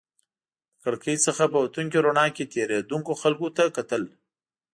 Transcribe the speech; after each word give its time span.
د 0.73 0.73
کړکۍ 0.83 1.15
څخه 1.25 1.43
په 1.51 1.57
وتونکې 1.63 1.97
رڼا 2.05 2.25
کې 2.35 2.51
تېرېدونکو 2.53 3.11
خلکو 3.21 3.47
ته 3.57 3.63
کتل. 3.77 4.03